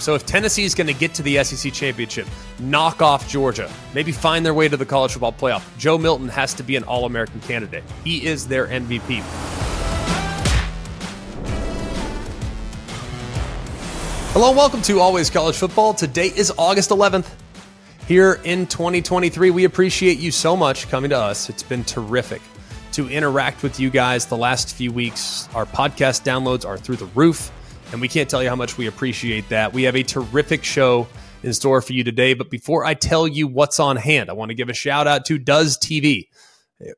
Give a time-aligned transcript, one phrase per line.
[0.00, 2.26] So if Tennessee is going to get to the SEC championship,
[2.58, 6.54] knock off Georgia, maybe find their way to the college football playoff, Joe Milton has
[6.54, 7.84] to be an All American candidate.
[8.02, 9.20] He is their MVP.
[14.32, 15.92] Hello and welcome to Always College Football.
[15.92, 17.28] Today is August 11th.
[18.08, 21.50] Here in 2023, we appreciate you so much coming to us.
[21.50, 22.40] It's been terrific
[22.92, 25.46] to interact with you guys the last few weeks.
[25.54, 27.52] Our podcast downloads are through the roof,
[27.92, 29.72] and we can't tell you how much we appreciate that.
[29.72, 31.08] We have a terrific show
[31.42, 32.34] in store for you today.
[32.34, 35.24] But before I tell you what's on hand, I want to give a shout out
[35.26, 36.28] to Does TV.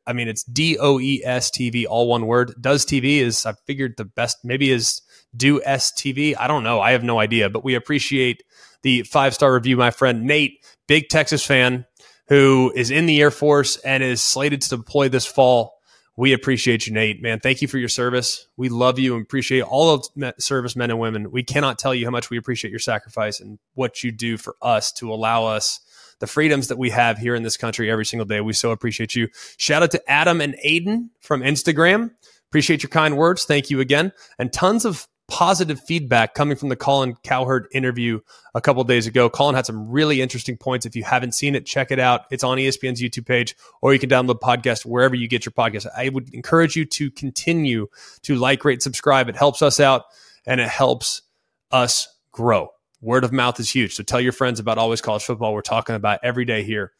[0.06, 2.54] I mean, it's D O E S TV, all one word.
[2.60, 5.02] Does TV is, I figured the best, maybe is
[5.36, 6.34] do STV.
[6.38, 6.80] I don't know.
[6.80, 8.42] I have no idea, but we appreciate
[8.82, 11.86] the five star review, my friend Nate, big Texas fan
[12.28, 15.80] who is in the Air Force and is slated to deploy this fall.
[16.16, 17.22] We appreciate you, Nate.
[17.22, 18.46] Man, thank you for your service.
[18.56, 20.06] We love you and appreciate all of
[20.38, 21.30] service men and women.
[21.30, 24.54] We cannot tell you how much we appreciate your sacrifice and what you do for
[24.60, 25.80] us to allow us
[26.20, 28.40] the freedoms that we have here in this country every single day.
[28.40, 29.28] We so appreciate you.
[29.56, 32.10] Shout out to Adam and Aiden from Instagram.
[32.48, 33.44] Appreciate your kind words.
[33.44, 34.12] Thank you again.
[34.38, 38.20] And tons of positive feedback coming from the Colin Cowherd interview
[38.54, 39.30] a couple days ago.
[39.30, 40.84] Colin had some really interesting points.
[40.84, 42.26] If you haven't seen it, check it out.
[42.30, 45.86] It's on ESPN's YouTube page, or you can download podcast wherever you get your podcast.
[45.96, 47.86] I would encourage you to continue
[48.24, 49.30] to like, rate, subscribe.
[49.30, 50.04] It helps us out
[50.44, 51.22] and it helps
[51.70, 52.68] us grow.
[53.00, 53.94] Word of mouth is huge.
[53.94, 55.54] So tell your friends about Always College Football.
[55.54, 56.92] We're talking about every day here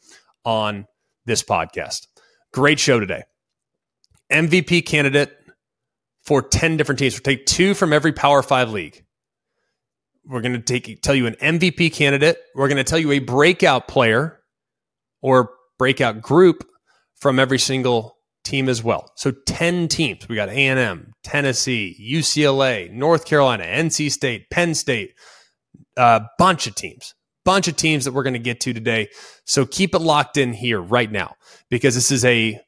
[0.47, 0.87] on
[1.27, 2.07] this podcast.
[2.51, 3.25] Great show today.
[4.31, 5.37] MVP candidate
[6.23, 7.15] for 10 different teams.
[7.15, 9.05] We'll take two from every Power Five league.
[10.25, 12.39] We're going to take tell you an MVP candidate.
[12.55, 14.41] We're going to tell you a breakout player
[15.21, 16.65] or breakout group
[17.17, 19.11] from every single team as well.
[19.17, 20.29] So 10 teams.
[20.29, 25.15] We got A&M, Tennessee, UCLA, North Carolina, NC State, Penn State,
[25.97, 27.15] a bunch of teams.
[27.45, 29.09] Bunch of teams that we're going to get to today.
[29.45, 31.35] So keep it locked in here right now
[31.71, 32.61] because this is a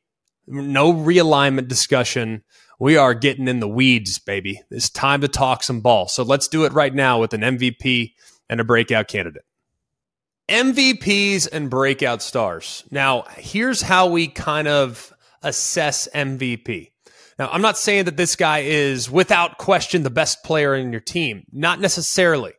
[0.47, 2.43] no realignment discussion
[2.79, 4.61] we are getting in the weeds, baby.
[4.71, 6.09] It's time to talk some ball.
[6.09, 8.13] So let's do it right now with an MVP
[8.49, 9.45] and a breakout candidate.
[10.49, 12.85] MVPs and breakout stars.
[12.91, 15.13] Now, here's how we kind of
[15.43, 16.91] assess MVP.
[17.39, 21.01] Now, I'm not saying that this guy is without question the best player in your
[21.01, 22.53] team, not necessarily.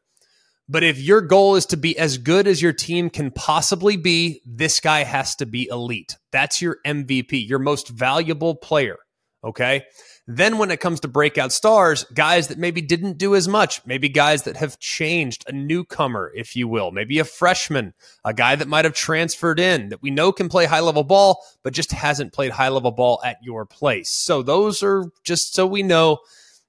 [0.67, 4.41] But if your goal is to be as good as your team can possibly be,
[4.45, 6.17] this guy has to be elite.
[6.31, 8.97] That's your MVP, your most valuable player.
[9.45, 9.83] Okay.
[10.27, 14.09] Then when it comes to breakout stars, guys that maybe didn't do as much, maybe
[14.09, 18.67] guys that have changed, a newcomer, if you will, maybe a freshman, a guy that
[18.67, 22.33] might have transferred in that we know can play high level ball, but just hasn't
[22.33, 24.09] played high level ball at your place.
[24.09, 26.17] So those are just so we know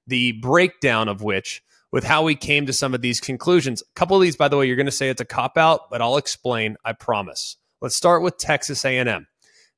[0.05, 3.81] the breakdown of which with how we came to some of these conclusions.
[3.81, 5.89] A couple of these, by the way, you're going to say it's a cop out,
[5.89, 6.77] but I'll explain.
[6.85, 7.57] I promise.
[7.81, 9.25] Let's start with Texas A&M.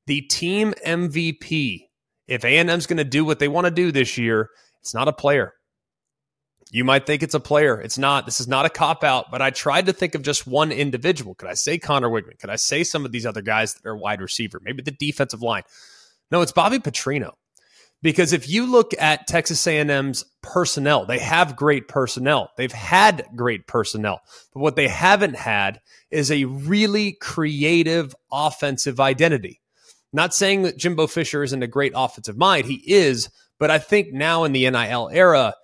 [0.06, 1.86] The team MVP
[2.30, 4.48] if A&M's going to do what they want to do this year,
[4.80, 5.52] it's not a player.
[6.70, 7.80] You might think it's a player.
[7.80, 8.24] It's not.
[8.24, 11.34] This is not a cop out, but I tried to think of just one individual.
[11.34, 12.38] Could I say Conner Weigman?
[12.38, 14.60] Could I say some of these other guys that are wide receiver?
[14.62, 15.64] Maybe the defensive line.
[16.30, 17.32] No, it's Bobby Petrino.
[18.02, 22.50] Because if you look at Texas A&M's personnel, they have great personnel.
[22.56, 24.20] They've had great personnel.
[24.54, 25.80] But what they haven't had
[26.10, 29.60] is a really creative offensive identity.
[30.12, 33.28] Not saying that Jimbo Fisher isn't a great offensive mind, he is,
[33.58, 35.54] but I think now in the NIL era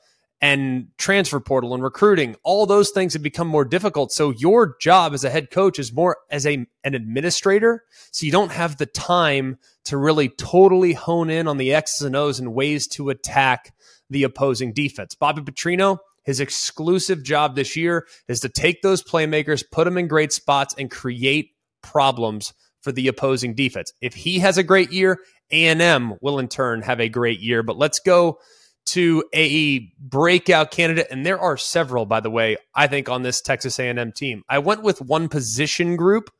[0.40, 4.12] and transfer portal and recruiting, all those things have become more difficult.
[4.12, 7.84] So your job as a head coach is more as a an administrator.
[8.12, 12.14] So you don't have the time to really totally hone in on the X's and
[12.14, 13.74] O's and ways to attack
[14.10, 15.14] the opposing defense.
[15.14, 20.06] Bobby Petrino, his exclusive job this year is to take those playmakers, put them in
[20.06, 21.52] great spots, and create
[21.82, 22.52] problems
[22.86, 23.92] for the opposing defense.
[24.00, 25.18] If he has a great year,
[25.50, 27.64] A&M will in turn have a great year.
[27.64, 28.38] But let's go
[28.90, 33.40] to a breakout candidate and there are several by the way I think on this
[33.40, 34.44] Texas A&M team.
[34.48, 36.30] I went with one position group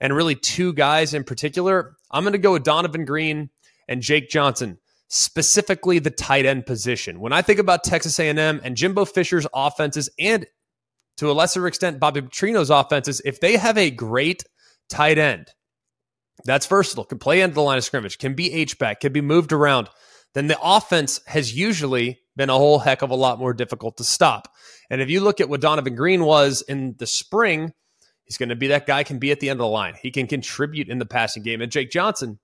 [0.00, 1.96] and really two guys in particular.
[2.08, 3.50] I'm going to go with Donovan Green
[3.88, 4.78] and Jake Johnson,
[5.08, 7.18] specifically the tight end position.
[7.18, 10.46] When I think about Texas A&M and Jimbo Fisher's offenses and
[11.16, 14.44] to a lesser extent Bobby Petrino's offenses, if they have a great
[14.88, 15.50] tight end
[16.44, 19.52] that's versatile, can play into the line of scrimmage, can be H-back, can be moved
[19.52, 19.88] around,
[20.34, 24.04] then the offense has usually been a whole heck of a lot more difficult to
[24.04, 24.52] stop.
[24.88, 27.72] And if you look at what Donovan Green was in the spring,
[28.24, 29.94] he's going to be that guy can be at the end of the line.
[30.00, 31.60] He can contribute in the passing game.
[31.60, 32.38] And Jake Johnson,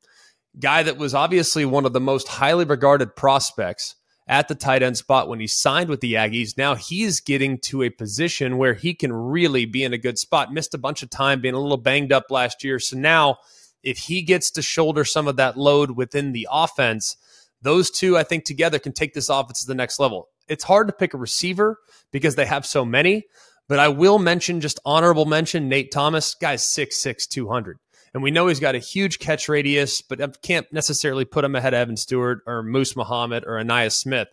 [0.59, 3.95] guy that was obviously one of the most highly regarded prospects
[4.29, 6.59] at the tight end spot when he signed with the Aggies.
[6.59, 10.53] Now he's getting to a position where he can really be in a good spot.
[10.53, 12.81] Missed a bunch of time, being a little banged up last year.
[12.81, 13.37] So now,
[13.87, 17.17] if he gets to shoulder some of that load within the offense,
[17.63, 20.29] those two, I think, together can take this offense to the next level.
[20.49, 21.79] It's hard to pick a receiver
[22.11, 23.27] because they have so many,
[23.69, 27.79] but I will mention just honorable mention Nate Thomas, guy's 6'6, 200.
[28.13, 31.55] And we know he's got a huge catch radius, but I can't necessarily put him
[31.55, 34.29] ahead of Evan Stewart or Moose Muhammad or Ainias Smith.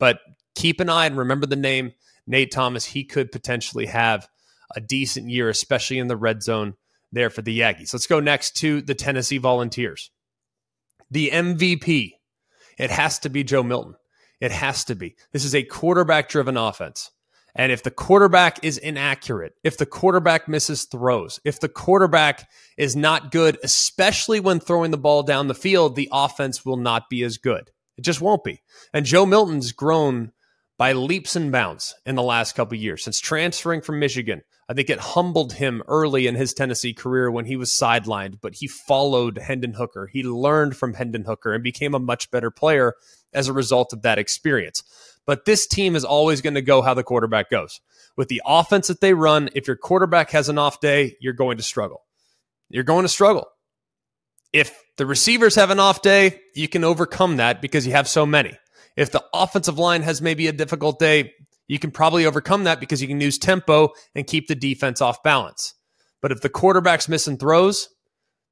[0.00, 0.18] But
[0.56, 1.92] keep an eye and remember the name
[2.26, 2.84] Nate Thomas.
[2.84, 4.26] He could potentially have
[4.74, 6.74] a decent year, especially in the red zone
[7.12, 7.92] there for the Aggies.
[7.92, 10.10] Let's go next to the Tennessee Volunteers.
[11.10, 12.12] The MVP.
[12.78, 13.94] It has to be Joe Milton.
[14.40, 15.16] It has to be.
[15.32, 17.10] This is a quarterback driven offense.
[17.54, 22.94] And if the quarterback is inaccurate, if the quarterback misses throws, if the quarterback is
[22.94, 27.24] not good, especially when throwing the ball down the field, the offense will not be
[27.24, 27.70] as good.
[27.96, 28.62] It just won't be.
[28.94, 30.30] And Joe Milton's grown
[30.78, 34.42] by leaps and bounds in the last couple years since transferring from Michigan.
[34.68, 38.54] I think it humbled him early in his Tennessee career when he was sidelined, but
[38.54, 40.06] he followed Hendon Hooker.
[40.06, 42.94] He learned from Hendon Hooker and became a much better player
[43.32, 44.82] as a result of that experience.
[45.26, 47.80] But this team is always going to go how the quarterback goes.
[48.16, 51.56] With the offense that they run, if your quarterback has an off day, you're going
[51.56, 52.04] to struggle.
[52.70, 53.48] You're going to struggle.
[54.52, 58.24] If the receivers have an off day, you can overcome that because you have so
[58.24, 58.56] many.
[58.98, 61.32] If the offensive line has maybe a difficult day,
[61.68, 65.22] you can probably overcome that because you can use tempo and keep the defense off
[65.22, 65.74] balance.
[66.20, 67.88] But if the quarterback's missing throws,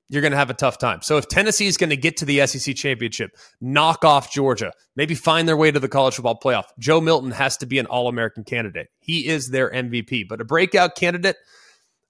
[0.08, 1.02] you're going to have a tough time.
[1.02, 5.16] So if Tennessee is going to get to the SEC championship, knock off Georgia, maybe
[5.16, 8.06] find their way to the college football playoff, Joe Milton has to be an All
[8.06, 8.86] American candidate.
[9.00, 10.28] He is their MVP.
[10.28, 11.34] But a breakout candidate,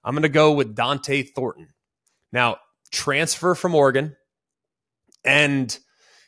[0.03, 1.69] I'm going to go with Dont'e Thornton.
[2.31, 2.57] Now,
[2.91, 4.15] transfer from Oregon,
[5.25, 5.75] and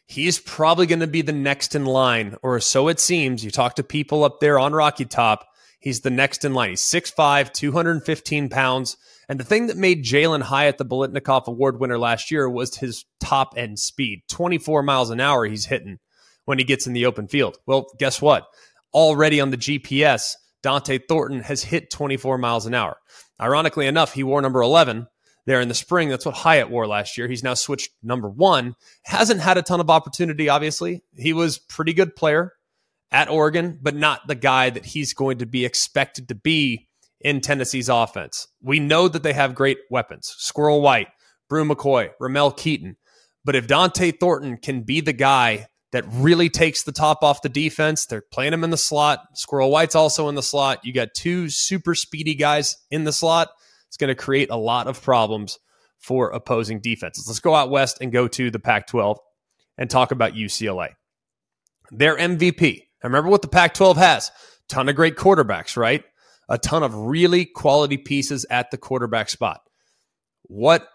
[0.10, 3.46] he's probably going to be the next in line, or so it seems.
[3.46, 5.48] You talk to people up there on Rocky Top,
[5.80, 6.72] he's the next in line.
[6.72, 8.98] He's 6'5, 215 pounds
[9.30, 13.06] and the thing that made Jalin Hyatt the Biletnikoff Award winner last year was his
[13.20, 16.00] top end speed 24 miles an hour he's hitting
[16.46, 17.60] when he gets in the open field.
[17.68, 18.48] Well, guess what?
[18.92, 20.34] Already on the GPS,
[20.64, 22.98] Dont'e Thornton has hit 24 miles an hour.
[23.40, 25.08] Ironically enough, he wore number 11
[25.50, 26.10] there in the spring.
[26.10, 27.28] That's what Hyatt wore last year.
[27.28, 28.76] He's now switched number one.
[29.04, 31.04] Hasn't had a ton of opportunity, obviously.
[31.18, 32.54] He was pretty good player
[33.12, 36.88] at Oregon, but not the guy that he's going to be expected to be
[37.20, 38.48] in Tennessee's offense.
[38.62, 41.08] We know that they have great weapons Squirrel White,
[41.50, 42.96] Bru McCoy, Ramel Keyton.
[43.44, 47.50] But if Dont'e Thornton can be the guy that really takes the top off the
[47.50, 49.22] defense, they're playing him in the slot.
[49.34, 50.86] Squirrel White's also in the slot.
[50.86, 53.50] You got two super speedy guys in the slot.
[53.90, 55.60] It's going to create a lot of problems
[55.98, 57.28] for opposing defenses.
[57.28, 59.20] Let's go out west and go to the Pac 12
[59.78, 60.92] and talk about UCLA.
[61.92, 62.84] Their MVP.
[63.04, 64.32] I remember what the Pac 12 has
[64.70, 66.04] ton of great quarterbacks, right?
[66.50, 69.62] a ton of really quality pieces at the quarterback spot.
[70.44, 70.88] What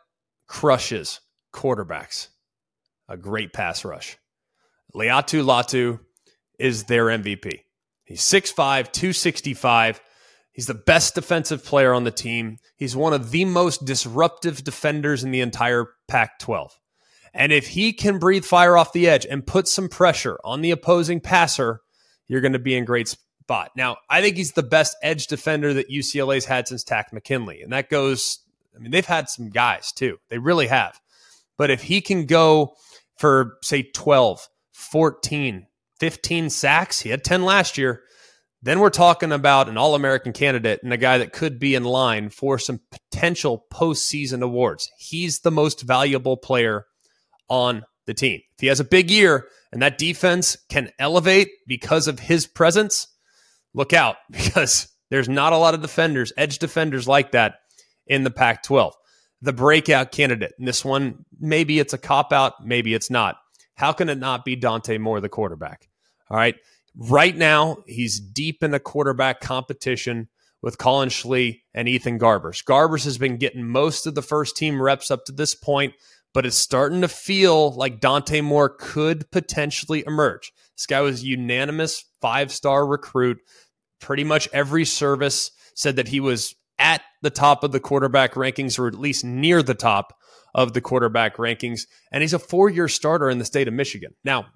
[0.48, 1.20] crushes
[1.54, 2.28] quarterbacks?
[3.08, 4.18] A great pass rush.
[4.94, 6.00] Laiatu Latu
[6.58, 7.60] is their MVP.
[8.04, 10.00] He's 6'5, 265.
[10.54, 12.58] He's the best defensive player on the team.
[12.76, 16.78] He's one of the most disruptive defenders in the entire Pac 12.
[17.34, 20.70] And if he can breathe fire off the edge and put some pressure on the
[20.70, 21.80] opposing passer,
[22.28, 23.72] you're going to be in great spot.
[23.76, 27.60] Now, I think he's the best edge defender that UCLA's had since Takk McKinley.
[27.60, 28.38] And that goes,
[28.76, 30.18] I mean, they've had some guys too.
[30.28, 31.00] They really have.
[31.56, 32.76] But if he can go
[33.18, 35.66] for, say, 12, 14,
[35.98, 38.02] 15 sacks, he had 10 last year,
[38.64, 41.84] then we're talking about an All American candidate and a guy that could be in
[41.84, 44.90] line for some potential postseason awards.
[44.98, 46.86] He's the most valuable player
[47.50, 48.40] on the team.
[48.54, 53.06] If he has a big year and that defense can elevate because of his presence,
[53.74, 57.56] look out because there's not a lot of defenders, edge defenders like that
[58.06, 58.94] in the Pac 12.
[59.42, 63.36] The breakout candidate, and this one, maybe it's a cop out, maybe it's not.
[63.74, 65.86] How can it not be Dante Moore, the quarterback?
[66.30, 66.54] All right.
[66.96, 70.28] Right now, he's deep in the quarterback competition
[70.62, 72.64] with Collin Schlee and Ethan Garbers.
[72.64, 75.94] Garbers has been getting most of the first team reps up to this point,
[76.32, 80.52] but it's starting to feel like Dante Moore could potentially emerge.
[80.76, 83.38] This guy was a unanimous five star recruit
[84.00, 88.78] pretty much every service said that he was at the top of the quarterback rankings
[88.78, 90.14] or at least near the top
[90.54, 91.82] of the quarterback rankings.
[92.12, 94.14] And he's a four year starter in the state of Michigan.
[94.24, 94.46] Now,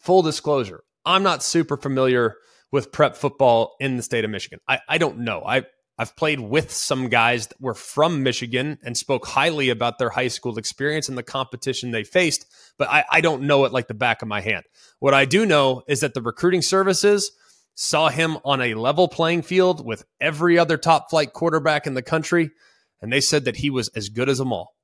[0.00, 2.36] full disclosure, I'm not super familiar
[2.70, 4.58] with prep football in the state of Michigan.
[4.68, 5.42] I, I don't know.
[5.46, 5.64] I
[5.98, 10.28] I've played with some guys that were from Michigan and spoke highly about their high
[10.28, 12.46] school experience and the competition they faced,
[12.78, 14.64] but I, I don't know it like the back of my hand.
[15.00, 17.30] What I do know is that the recruiting services
[17.74, 22.02] saw him on a level playing field with every other top flight quarterback in the
[22.02, 22.50] country,
[23.00, 24.74] and they said that he was as good as them all.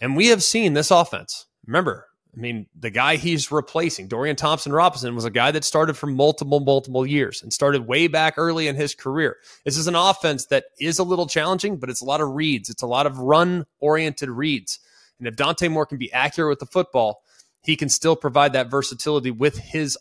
[0.00, 1.46] And we have seen this offense.
[1.66, 2.06] Remember,
[2.36, 6.06] I mean, the guy he's replacing, Dorian Thompson Robinson, was a guy that started for
[6.06, 9.36] multiple, multiple years and started way back early in his career.
[9.64, 12.70] This is an offense that is a little challenging, but it's a lot of reads.
[12.70, 14.78] It's a lot of run oriented reads.
[15.18, 17.22] And if Dante Moore can be accurate with the football,
[17.62, 19.98] he can still provide that versatility with his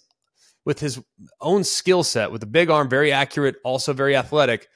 [0.66, 1.02] with his
[1.42, 4.68] own skill set, with a big arm, very accurate, also very athletic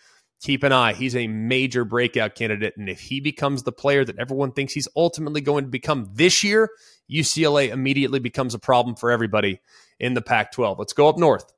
[0.44, 0.94] keep an eye.
[0.94, 2.76] He's a major breakout candidate.
[2.78, 6.44] And if he becomes the player that everyone thinks he's ultimately going to become this
[6.44, 6.70] year,
[7.10, 9.62] UCLA immediately becomes a problem for everybody
[10.00, 10.78] in the Pac 12.
[10.78, 11.52] Let's go up north.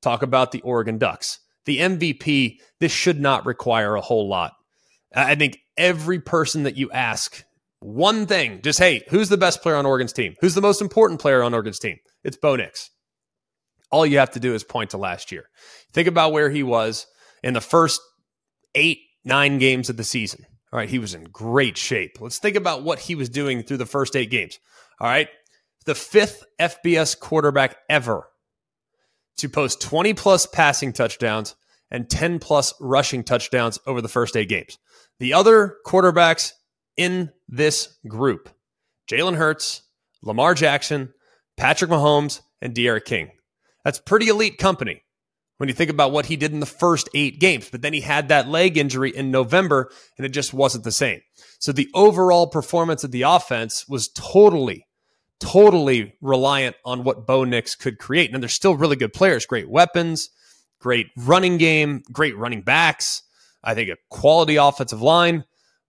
[0.00, 1.40] Talk about the Oregon Ducks.
[1.66, 4.52] The MVP, this should not require a whole lot.
[5.14, 7.44] I think every person that you ask
[7.80, 10.36] one thing, just hey, who's the best player on Oregon's team?
[10.40, 11.98] Who's the most important player on Oregon's team?
[12.22, 12.90] It's Bo Nix.
[13.90, 15.48] All you have to do is point to last year.
[15.92, 17.06] Think about where he was
[17.42, 18.00] in the first
[18.74, 20.46] eight, nine games of the season.
[20.72, 22.20] All right, he was in great shape.
[22.20, 24.58] Let's think about what he was doing through the first eight games.
[25.00, 25.28] All right,
[25.86, 28.28] the fifth FBS quarterback ever
[29.38, 31.56] to post 20 plus passing touchdowns
[31.90, 34.78] and 10 plus rushing touchdowns over the first eight games.
[35.18, 36.52] The other quarterbacks
[36.96, 38.50] in this group
[39.10, 39.82] Jalen Hurts,
[40.22, 41.12] Lamar Jackson,
[41.56, 43.30] Patrick Mahomes, and D'Eriq King.
[43.84, 45.02] That's pretty elite company
[45.60, 47.68] when you think about what he did in the first eight games.
[47.68, 51.20] But then he had that leg injury in November, and it just wasn't the same.
[51.58, 54.86] So the overall performance of the offense was totally,
[55.38, 58.32] totally reliant on what Bo Nix could create.
[58.32, 60.30] And they're still really good players, great weapons,
[60.80, 63.22] great running game, great running backs.
[63.62, 65.44] I think a quality offensive line.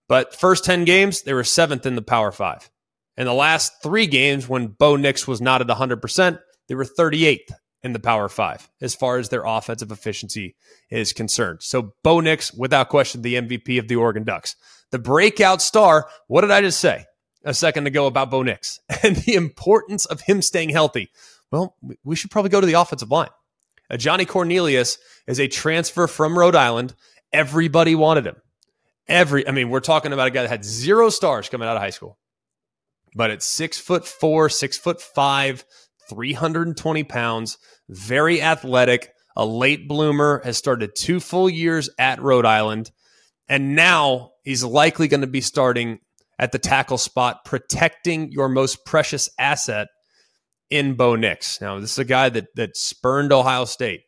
[0.09, 2.69] But first 10 games, they were seventh in the Power Five.
[3.15, 7.51] In the last three games, when Bo Nix was not at 100%, they were 38th
[7.83, 10.55] in the Power Five as far as their offensive efficiency
[10.89, 11.59] is concerned.
[11.61, 14.55] So Bo Nix, without question, the MVP of the Oregon Ducks.
[14.91, 17.05] The breakout star, what did I just say
[17.43, 21.09] a second ago about Bo Nix and the importance of him staying healthy?
[21.51, 23.29] Well, we should probably go to the offensive line.
[23.89, 24.97] Uh, Ajani Cornelius
[25.27, 26.93] is a transfer from Rhode Island.
[27.33, 28.35] Everybody wanted him.
[29.07, 31.81] Every, I mean, we're talking about a guy that had zero stars coming out of
[31.81, 32.17] high school,
[33.15, 35.65] but at six foot four, six foot five,
[36.11, 37.57] 320 pounds,
[37.89, 42.91] very athletic, a late bloomer, has started two full years at Rhode Island.
[43.47, 45.99] And now he's likely going to be starting
[46.37, 49.87] at the tackle spot, protecting your most precious asset
[50.69, 51.61] in Bo Nix.
[51.61, 54.01] Now, this is a guy that that spurned Ohio State,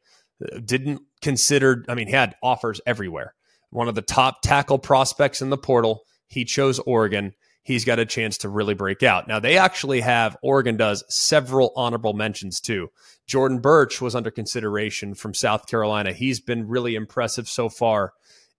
[0.63, 3.33] didn't consider, I mean, he had offers everywhere.
[3.69, 6.01] One of the top tackle prospects in the portal.
[6.27, 9.27] He chose Oregon he's got a chance to really break out.
[9.27, 12.89] Now, they actually have, Oregon does several honorable mentions too.
[13.25, 16.13] Jordan Burch was under consideration from South Carolina.
[16.13, 18.13] He's been really impressive so far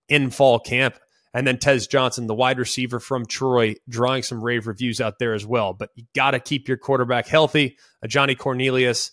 [0.09, 0.99] in fall camp.
[1.35, 5.35] And then Tez Johnson, the wide receiver from Troy, drawing some rave reviews out there
[5.35, 5.73] as well.
[5.73, 7.77] But you got to keep your quarterback healthy.
[8.05, 9.11] Ajani Cornelius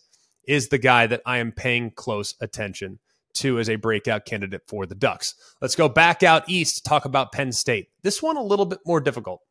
[0.47, 2.99] is the guy that I am paying close attention
[3.33, 5.35] to as a breakout candidate for the Ducks.
[5.61, 7.89] Let's go back out east to talk about Penn State.
[8.03, 9.41] This one a little bit more difficult.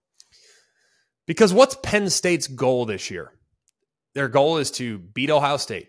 [1.26, 3.32] Because what's Penn State's goal this year?
[4.14, 5.88] Their goal is to beat Ohio State.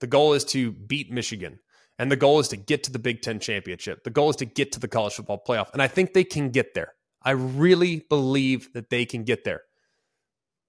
[0.00, 1.58] The goal is to beat Michigan.
[1.98, 4.04] And the goal is to get to the Big Ten championship.
[4.04, 5.72] The goal is to get to the college football playoff.
[5.72, 6.92] And I think they can get there.
[7.22, 9.62] I really believe that they can get there.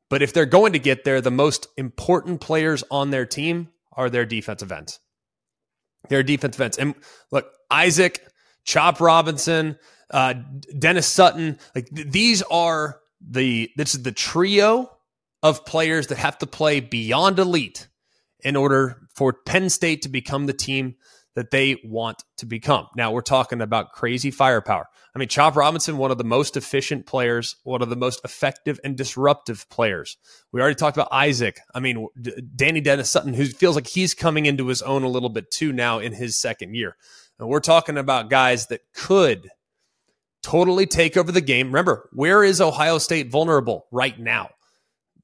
[0.10, 4.10] But if they're going to get there, the most important players on their team are
[4.10, 5.00] their defensive ends.
[6.08, 6.77] Their defensive ends.
[6.77, 6.96] And
[7.32, 8.25] look, Isaac,
[8.63, 9.77] Chop Robinson,
[10.10, 10.36] uh,
[10.80, 14.91] Dennis Sutton, like th- these are the this is the trio
[15.43, 17.88] of players that have to play beyond elite
[18.43, 20.95] in order for Penn State to become the team
[21.36, 22.88] that they want to become.
[22.95, 24.88] Now we're talking about crazy firepower.
[25.15, 28.79] I mean, Chop Robinson, one of the most efficient players, one of the most effective
[28.83, 30.17] and disruptive players.
[30.51, 31.59] We already talked about Isaac.
[31.75, 32.07] I mean,
[32.55, 35.71] Danny Dennis Sutton, who feels like he's coming into his own a little bit too
[35.71, 36.95] now in his second year.
[37.39, 39.47] And we're talking about guys that could
[40.48, 41.68] totally take over the game.
[41.68, 44.50] Remember, where is Ohio State vulnerable right now?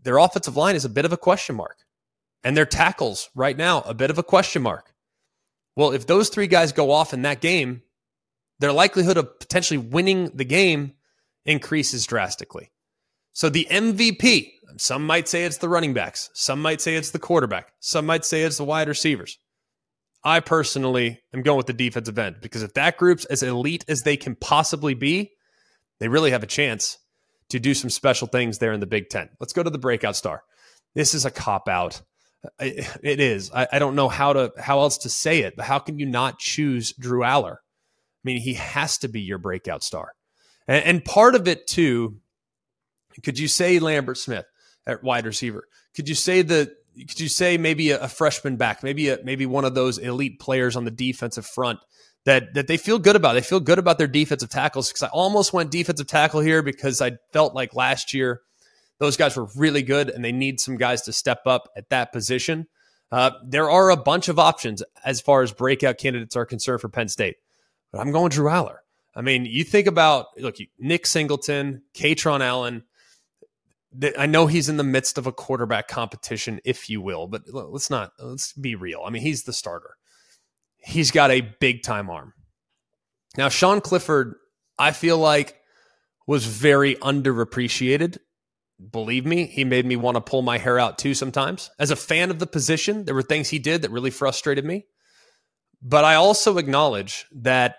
[0.03, 1.77] Their offensive line is a bit of a question mark,
[2.44, 4.94] and their tackles right now, a bit of a question mark.
[5.77, 7.84] Well, if those three guys go off in that game,
[8.60, 10.94] their likelihood of potentially winning the game
[11.46, 12.72] increases drastically.
[13.32, 17.20] So the MVP, some might say it's the running backs, some might say it's the
[17.20, 19.39] quarterback, some might say it's the wide receivers.
[20.24, 24.03] I personally am going with the defensive end because if that group's as elite as
[24.03, 25.32] they can possibly be,
[26.00, 26.98] they really have a chance
[27.50, 29.30] to do some special things there in the Big Ten.
[29.39, 30.44] Let's go to the breakout star.
[30.96, 32.01] This is a cop out.
[32.60, 33.51] It is.
[33.53, 36.39] I, don't know how to how else to say it, but how can you not
[36.39, 37.53] choose Drew Allar?
[37.53, 40.13] I mean, he has to be your breakout star.
[40.68, 42.18] And, and part of it too,
[43.24, 44.46] could you say Lambert Smith
[44.86, 45.68] at wide receiver?
[45.96, 49.45] Could you say that could you say maybe a, a freshman back, maybe a, maybe
[49.45, 51.79] one of those elite players on the defensive front
[52.25, 53.33] that that they feel good about.
[53.33, 57.01] They feel good about their defensive tackles because I almost went defensive tackle here because
[57.01, 58.41] I felt like last year
[59.00, 62.12] those guys were really good and they need some guys to step up at that
[62.13, 62.67] position.
[63.12, 66.89] Uh, there are a bunch of options as far as breakout candidates are concerned for
[66.89, 67.35] Penn State,
[67.91, 68.77] but I'm going Drew Allar.
[69.15, 72.83] I mean, you think about look, Nick Singleton, Kaytron Allen.
[74.17, 77.89] I know he's in the midst of a quarterback competition, if you will, but let's
[77.89, 79.03] not let's be real.
[79.05, 79.97] I mean, he's the starter
[80.83, 82.33] he's got a big time arm.
[83.38, 84.35] Now, Sean Clifford,
[84.77, 85.59] I feel like
[86.27, 88.17] was very underappreciated.
[88.91, 91.71] Believe me, he made me want to pull my hair out too sometimes.
[91.79, 94.85] As a fan of the position, there were things he did that really frustrated me.
[95.81, 97.75] But I also acknowledge that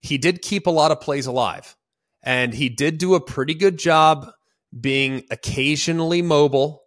[0.00, 1.76] he did keep a lot of plays alive.
[2.22, 4.30] And he did do a pretty good job
[4.78, 6.82] being occasionally mobile,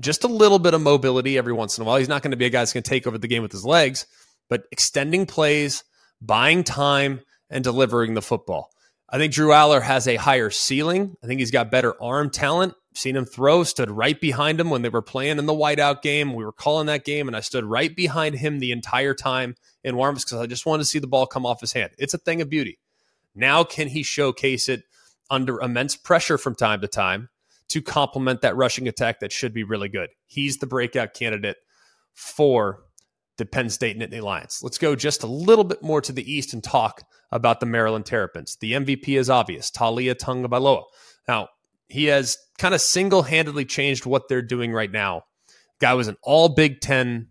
[0.00, 1.98] just a little bit of mobility every once in a while.
[1.98, 3.52] He's not going to be a guy that's going to take over the game with
[3.52, 4.06] his legs,
[4.48, 5.84] but extending plays,
[6.20, 7.20] buying time,
[7.50, 8.70] and delivering the football.
[9.08, 11.16] I think Drew Allar has a higher ceiling.
[11.22, 12.74] I think he's got better arm talent.
[12.94, 16.34] Seen him throw, stood right behind him when they were playing in the whiteout game.
[16.34, 19.94] We were calling that game, and I stood right behind him the entire time in
[19.94, 21.92] warmups because I just wanted to see the ball come off his hand.
[21.98, 22.78] It's a thing of beauty.
[23.34, 24.82] Now, can he showcase it
[25.30, 27.28] under immense pressure from time to time
[27.68, 30.10] to complement that rushing attack that should be really good?
[30.26, 31.56] He's the breakout candidate
[32.12, 32.82] for
[33.38, 34.60] the Penn State Nittany Lions.
[34.62, 38.04] Let's go just a little bit more to the east and talk about the Maryland
[38.06, 38.56] Terrapins.
[38.60, 40.82] The MVP is obvious, Taulia Tagovailoa.
[41.26, 41.48] Now,
[41.88, 45.22] he has kind of single-handedly changed what they're doing right now.
[45.80, 47.28] Guy was an all Big 10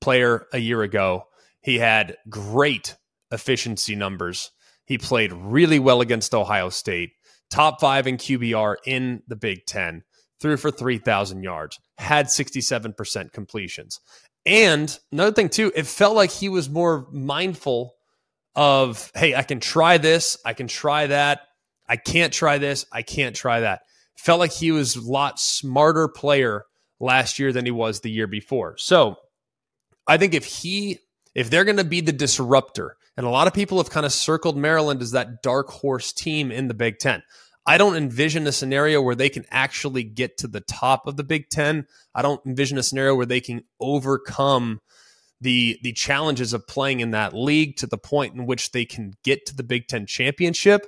[0.00, 1.24] player a year ago.
[1.60, 2.96] He had great
[3.32, 4.50] efficiency numbers.
[4.84, 7.10] He played really well against Ohio State.
[7.50, 10.02] Top 5 in QBR in the Big 10
[10.40, 14.00] threw for 3,000 yards, had 67% completions.
[14.46, 17.94] And another thing too, it felt like he was more mindful
[18.54, 21.40] of, hey, I can try this, I can try that,
[21.88, 23.80] I can't try this, I can't try that.
[24.16, 26.64] Felt like he was a lot smarter player
[27.00, 28.76] last year than he was the year before.
[28.78, 29.16] So
[30.06, 30.98] I think if he
[31.34, 34.12] if they're going to be the disruptor, and a lot of people have kind of
[34.12, 37.22] circled Maryland as that dark horse team in the Big Ten.
[37.68, 41.22] I don't envision a scenario where they can actually get to the top of the
[41.22, 41.86] Big Ten.
[42.14, 44.80] I don't envision a scenario where they can overcome
[45.42, 49.12] the the challenges of playing in that league to the point in which they can
[49.22, 50.86] get to the Big Ten championship.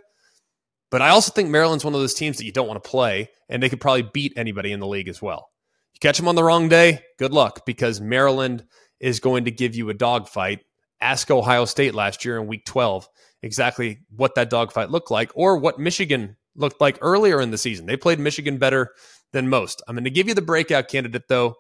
[0.91, 3.29] But I also think Maryland's one of those teams that you don't want to play,
[3.51, 5.51] and they could probably beat anybody in the league as well.
[5.93, 8.65] You catch them on the wrong day, good luck, because Maryland
[9.01, 10.61] is going to give you a dogfight.
[10.99, 13.07] Ask Ohio State last year in Week 12
[13.43, 17.87] exactly what that dogfight looked like, or what Michigan looked like earlier in the season.
[17.87, 18.93] They played Michigan better
[19.33, 19.83] than most.
[19.87, 21.57] I'm going to give you the breakout candidate, though,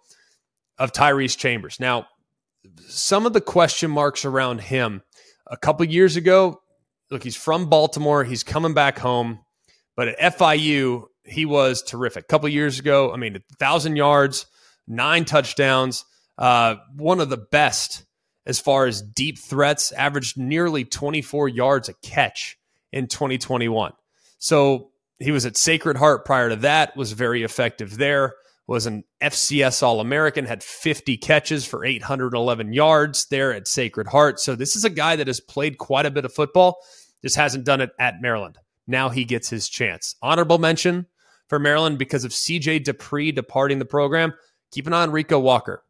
[0.79, 1.79] of Tyrese Chambers.
[1.79, 2.07] Now,
[2.89, 5.03] some of the question marks around him
[5.47, 6.61] a couple years ago
[7.11, 9.41] look, he's from Baltimore, he's coming back home,
[9.97, 12.25] but at FIU, he was terrific.
[12.25, 14.47] A couple years ago, I mean, 1,000 yards,
[14.87, 16.05] nine touchdowns,
[16.39, 18.05] uh, one of the best
[18.47, 22.59] as far as deep threats, averaged nearly 24 yards a catch
[22.93, 23.93] in 2021.
[24.41, 28.35] So he was at Sacred Heart prior to that, was very effective there,
[28.67, 34.41] was an FCS All American, had 50 catches for 811 yards there at Sacred Heart.
[34.41, 36.79] So this is a guy that has played quite a bit of football,
[37.23, 38.59] just hasn't done it at Maryland.
[38.87, 40.17] Now he gets his chance.
[40.23, 41.07] Honorable mention
[41.49, 44.33] for Maryland because of CJ Dupree departing the program.
[44.73, 45.85] Keep an eye on Rico Walker.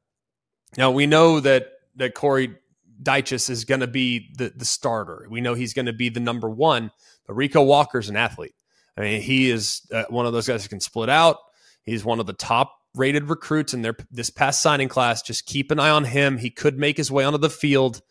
[0.77, 2.57] Now we know that that Corey
[3.03, 5.27] Dyches is going to be the the starter.
[5.31, 6.91] We know he's going to be the number one.
[7.27, 8.55] But Rico Walker's an athlete.
[8.97, 11.39] I mean, he is uh, one of those guys who can split out.
[11.85, 15.23] He's one of the top rated recruits in their this past signing class.
[15.23, 16.39] Just keep an eye on him.
[16.39, 18.03] He could make his way onto the field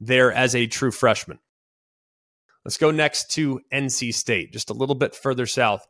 [0.00, 1.38] there as a true freshman.
[2.64, 5.86] Let's go next to NC State, just a little bit further south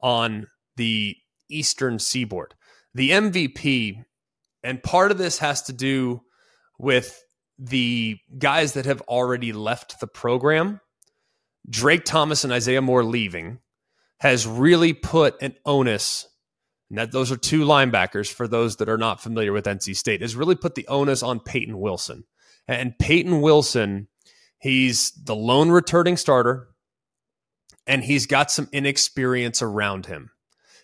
[0.00, 1.16] on the
[1.50, 2.54] eastern seaboard.
[2.94, 4.04] The MVP,
[4.62, 6.22] and part of this has to do
[6.78, 7.24] with
[7.64, 10.80] the guys that have already left the program
[11.68, 13.60] Drake Thomas and Isaiah Moore leaving
[14.18, 16.26] has really put an onus,
[16.90, 20.22] and that those are two linebackers for those that are not familiar with NC State,
[20.22, 22.24] has really put the onus on Peyton Wilson.
[22.66, 24.08] And Peyton Wilson,
[24.58, 26.68] he's the lone returning starter,
[27.86, 30.31] and he's got some inexperience around him.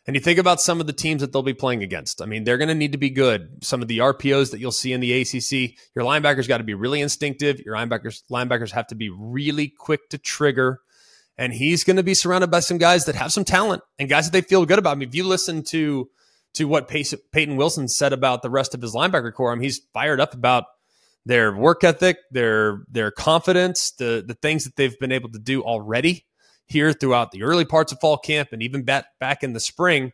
[0.08, 2.22] And you think about some of the teams that they'll be playing against.
[2.22, 3.62] I mean, they're going to need to be good.
[3.62, 6.72] Some of the RPOs that you'll see in the ACC, your linebackers got to be
[6.72, 7.60] really instinctive.
[7.60, 10.80] Your linebackers linebackers have to be really quick to trigger.
[11.36, 14.24] And he's going to be surrounded by some guys that have some talent and guys
[14.24, 14.92] that they feel good about.
[14.92, 16.08] I mean, if you listen to
[16.54, 19.82] to what Peyton Wilson said about the rest of his linebacker core, I mean, he's
[19.92, 20.64] fired up about
[21.26, 25.62] their work ethic, their their confidence, the the things that they've been able to do
[25.62, 26.24] already
[26.68, 30.12] here throughout the early parts of fall camp and even back back in the spring.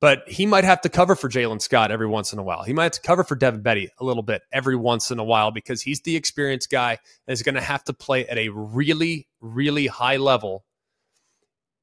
[0.00, 2.64] But he might have to cover for Jalen Scott every once in a while.
[2.64, 5.24] He might have to cover for Devin Betty a little bit every once in a
[5.24, 8.48] while because he's the experienced guy and is going to have to play at a
[8.48, 10.64] really, really high level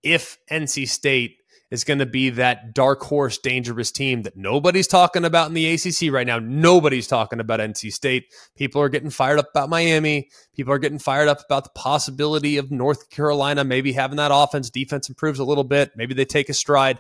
[0.04, 1.38] if NC State
[1.72, 5.74] is going to be that dark horse, dangerous team that nobody's talking about in the
[5.74, 6.40] ACC right now.
[6.40, 8.34] Nobody's talking about NC State.
[8.56, 10.30] People are getting fired up about Miami.
[10.56, 14.70] People are getting fired up about the possibility of North Carolina maybe having that offense.
[14.70, 15.92] Defense improves a little bit.
[15.96, 17.00] Maybe they take a stride.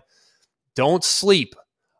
[0.75, 1.55] Don't sleep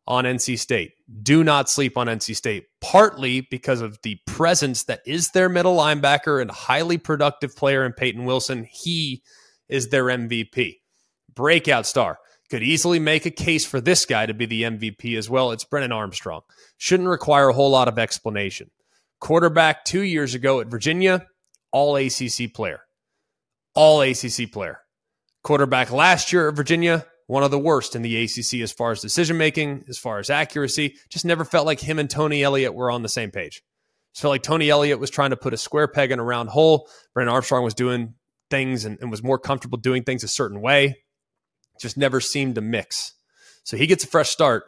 [0.06, 0.94] on NC State.
[1.24, 5.76] Do not sleep on NC State, partly because of the presence that is their middle
[5.76, 8.68] linebacker and highly productive player in Peyton Wilson.
[8.70, 9.24] He
[9.68, 10.78] is their MVP.
[11.34, 12.20] Breakout star
[12.50, 15.52] could easily make a case for this guy to be the MVP as well.
[15.52, 16.42] It's Brennan Armstrong.
[16.78, 18.72] Shouldn't require a whole lot of explanation.
[19.20, 21.28] Quarterback two years ago at Virginia,
[21.72, 22.82] all ACC player.
[23.76, 24.80] All ACC player.
[25.44, 29.02] Quarterback last year at Virginia, one of the worst in the ACC as far as
[29.02, 30.96] decision making, as far as accuracy.
[31.10, 33.62] Just never felt like him and Tony Elliott were on the same page.
[34.14, 36.50] Just felt like Tony Elliott was trying to put a square peg in a round
[36.50, 36.90] hole.
[37.14, 38.16] Brennan Armstrong was doing
[38.50, 40.96] things and, and was more comfortable doing things a certain way
[41.80, 43.14] just never seemed to mix.
[43.64, 44.66] So he gets a fresh start.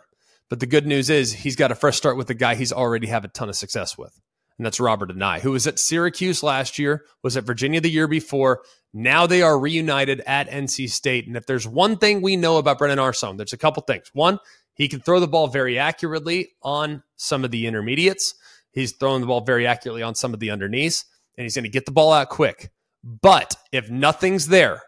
[0.49, 3.07] But the good news is he's got a fresh start with a guy he's already
[3.07, 4.19] have a ton of success with.
[4.57, 8.07] And that's Robert Anae, who was at Syracuse last year, was at Virginia the year
[8.07, 8.61] before.
[8.93, 11.25] Now they are reunited at NC State.
[11.25, 14.11] And if there's one thing we know about Brennan Armstrong, there's a couple things.
[14.13, 14.39] One,
[14.75, 18.35] he can throw the ball very accurately on some of the intermediates.
[18.71, 21.03] He's throwing the ball very accurately on some of the underneath,
[21.37, 22.71] and he's going to get the ball out quick.
[23.03, 24.81] But if nothing's there,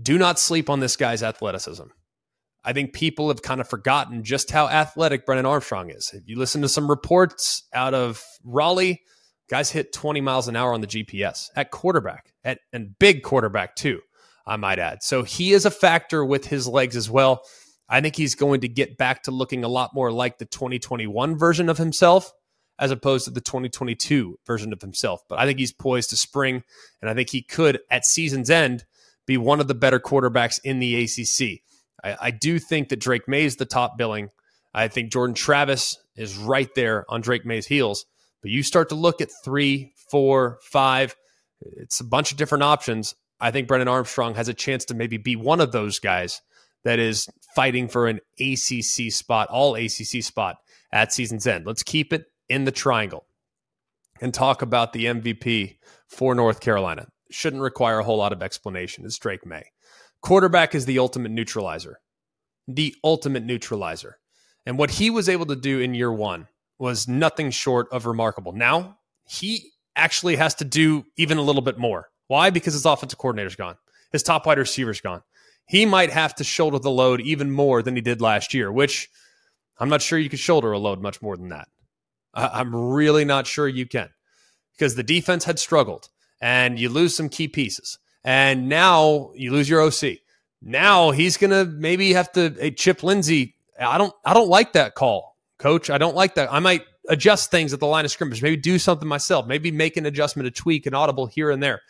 [0.00, 1.84] do not sleep on this guy's athleticism.
[2.64, 6.10] I think people have kind of forgotten just how athletic Brennan Armstrong is.
[6.14, 9.02] If you listen to some reports out of Raleigh,
[9.50, 13.76] guys hit 20 miles an hour on the GPS at quarterback, at and big quarterback
[13.76, 14.00] too,
[14.46, 15.02] I might add.
[15.02, 17.42] So he is a factor with his legs as well.
[17.86, 21.36] I think he's going to get back to looking a lot more like the 2021
[21.36, 22.32] version of himself
[22.78, 25.22] as opposed to the 2022 version of himself.
[25.28, 26.64] But I think he's poised to spring,
[27.00, 28.84] and I think he could, at season's end,
[29.26, 31.62] be one of the better quarterbacks in the ACC.
[32.02, 34.30] I, I do think that Drake Maye is the top billing.
[34.72, 38.06] I think Jordan Travis is right there on Drake Maye's heels.
[38.42, 41.16] But you start to look at three, four, five,
[41.62, 43.14] it's a bunch of different options.
[43.40, 46.42] I think Brennan Armstrong has a chance to maybe be one of those guys
[46.84, 50.56] that is fighting for an ACC spot, all ACC spot
[50.92, 51.66] at season's end.
[51.66, 53.24] Let's keep it in the triangle
[54.20, 59.04] and talk about the MVP for North Carolina shouldn't require a whole lot of explanation
[59.04, 59.70] is Drake Maye.
[60.20, 62.00] Quarterback is the ultimate neutralizer,
[62.66, 64.18] the ultimate neutralizer.
[64.66, 68.52] And what he was able to do in year one was nothing short of remarkable.
[68.52, 72.08] Now, he actually has to do even a little bit more.
[72.26, 72.50] Why?
[72.50, 73.76] Because his offensive coordinator's gone,
[74.12, 75.22] his top wide receiver's gone.
[75.66, 79.08] He might have to shoulder the load even more than he did last year, which
[79.78, 81.68] I'm not sure you could shoulder a load much more than that.
[82.34, 84.10] I'm really not sure you can
[84.76, 86.08] because the defense had struggled
[86.44, 87.98] and you lose some key pieces.
[88.22, 90.18] And now you lose your OC.
[90.60, 93.54] Now he's going to maybe have to hey, Chip Lindsey.
[93.80, 95.88] I don't I don't like that call, coach.
[95.88, 96.52] I don't like that.
[96.52, 99.96] I might adjust things at the line of scrimmage, maybe do something myself, maybe make
[99.96, 101.80] an adjustment, a tweak, an audible here and there.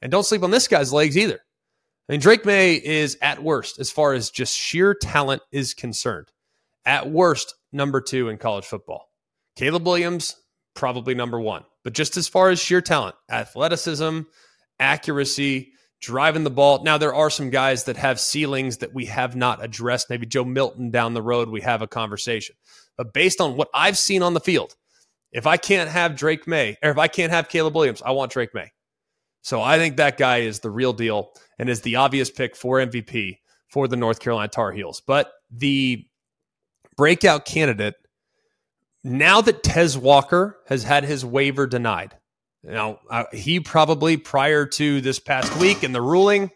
[0.00, 1.40] And don't sleep on this guy's legs either.
[2.08, 6.28] I mean, Drake Maye is at worst, as far as just sheer talent is concerned,
[6.86, 9.10] at worst, number two in college football.
[9.56, 10.36] Caleb Williams,
[10.74, 11.64] probably number one.
[11.84, 14.20] But just as far as sheer talent, athleticism,
[14.78, 16.82] accuracy, driving the ball.
[16.84, 20.10] Now, there are some guys that have ceilings that we have not addressed.
[20.10, 22.56] Maybe Joe Milton down the road, we have a conversation.
[22.96, 24.74] But based on what I've seen on the field,
[25.32, 28.32] if I can't have Drake Maye or if I can't have Caleb Williams, I want
[28.32, 28.72] Drake Maye.
[29.42, 32.78] So I think that guy is the real deal and is the obvious pick for
[32.78, 33.38] MVP
[33.68, 35.02] for the North Carolina Tar Heels.
[35.06, 36.06] But the
[36.96, 37.94] breakout candidate
[39.04, 42.16] now that Tez Walker has had his waiver denied,
[42.62, 46.50] now uh, he probably prior to this past week and the ruling,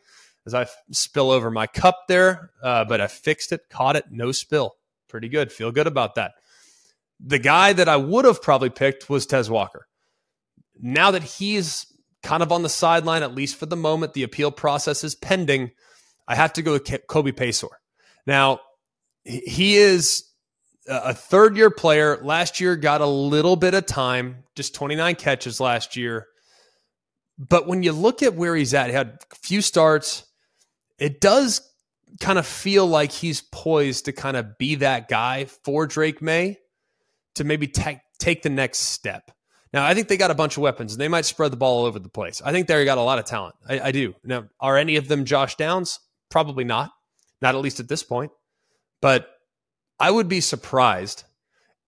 [0.47, 4.33] as I spill over my cup there, uh, but I fixed it, caught it, no
[4.33, 4.75] spill.
[5.09, 5.53] Pretty good.
[5.53, 6.33] Feel good about that.
[7.21, 9.87] The guy that I would have probably picked was Tez Walker.
[10.81, 11.87] now that he's
[12.23, 15.71] kind of on the sideline, at least for the moment, the appeal process is pending.
[16.27, 17.71] I have to go with Kobe Paysour.
[18.27, 18.61] Now,
[19.25, 20.25] he is
[20.87, 22.19] a third year player.
[22.23, 26.27] Last year got a little bit of time, just 29 catches last year.
[27.39, 30.25] But when you look at where he's at, he had a few starts.
[30.99, 31.61] It does
[32.21, 36.59] kind of feel like he's poised to kind of be that guy for Drake Maye
[37.37, 39.31] to maybe take take the next step.
[39.73, 41.81] Now, I think they got a bunch of weapons and they might spread the ball
[41.81, 42.43] all over the place.
[42.45, 43.55] I think they got a lot of talent.
[43.67, 44.15] I, I do.
[44.23, 45.99] Now, are any of them Josh Downs?
[46.31, 46.91] Probably not.
[47.41, 48.33] Not at least at this point.
[49.01, 49.32] But
[50.03, 51.23] I would be surprised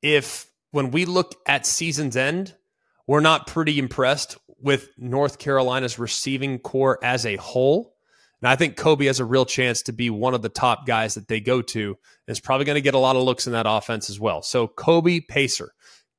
[0.00, 2.55] if when we look at season's end,
[3.09, 7.96] we're not pretty impressed with North Carolina's receiving core as a whole.
[8.40, 11.14] And I think Kobe has a real chance to be one of the top guys
[11.14, 11.88] that they go to.
[11.88, 14.42] And is probably going to get a lot of looks in that offense as well.
[14.42, 15.70] So Kobe Paysour,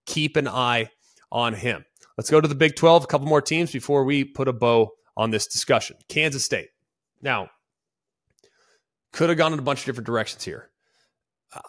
[0.06, 0.90] keep an eye
[1.32, 1.86] on him.
[2.18, 4.92] Let's go to the Big 12, a couple more teams before we put a bow
[5.16, 5.96] on this discussion.
[6.10, 6.72] Kansas State.
[7.22, 7.52] Now,
[9.14, 10.70] could have gone in a bunch of different directions here.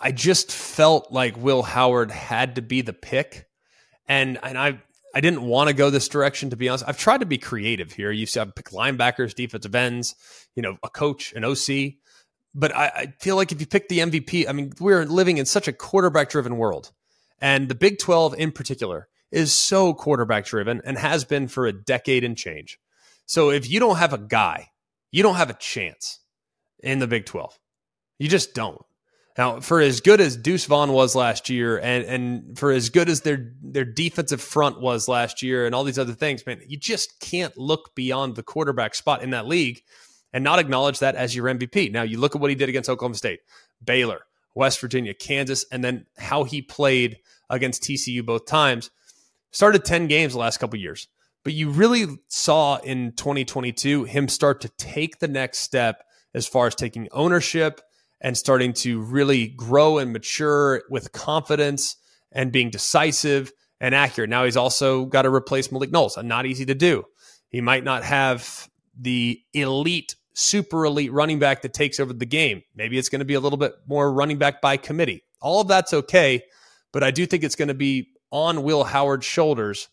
[0.00, 3.46] I just felt like Will Howard had to be the pick.
[4.08, 4.80] And and I
[5.14, 6.84] I didn't want to go this direction to be honest.
[6.86, 8.10] I've tried to be creative here.
[8.10, 10.14] You said pick linebackers, defensive ends,
[10.54, 11.94] you know, a coach, an OC.
[12.54, 15.46] But I, I feel like if you pick the MVP, I mean, we're living in
[15.46, 16.92] such a quarterback driven world.
[17.40, 21.72] And the Big 12 in particular is so quarterback driven and has been for a
[21.72, 22.78] decade and change.
[23.26, 24.70] So if you don't have a guy,
[25.10, 26.20] you don't have a chance
[26.82, 27.58] in the Big 12.
[28.18, 28.80] You just don't.
[29.36, 33.08] Now, for as good as Deuce Vaughn was last year, and and for as good
[33.08, 36.78] as their their defensive front was last year, and all these other things, man, you
[36.78, 39.82] just can't look beyond the quarterback spot in that league
[40.32, 41.92] and not acknowledge that as your MVP.
[41.92, 43.40] Now, you look at what he did against Oklahoma State,
[43.84, 44.22] Baylor,
[44.54, 47.18] West Virginia, Kansas, and then how he played
[47.50, 48.90] against TCU both times.
[49.50, 51.08] Started ten games the last couple years,
[51.44, 56.66] but you really saw in 2022 him start to take the next step as far
[56.66, 57.82] as taking ownership
[58.20, 61.96] and starting to really grow and mature with confidence
[62.32, 64.30] and being decisive and accurate.
[64.30, 67.04] Now he's also got to replace Malik Knowles, and not easy to do.
[67.48, 72.62] He might not have the elite, super elite running back that takes over the game.
[72.74, 75.22] Maybe it's going to be a little bit more running back by committee.
[75.40, 76.42] All of that's okay,
[76.92, 79.88] but I do think it's going to be on Will Howard's shoulders